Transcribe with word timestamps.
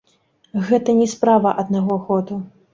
Гэта 0.69 0.95
не 1.01 1.07
справа 1.13 1.55
аднаго 1.67 2.01
году. 2.11 2.43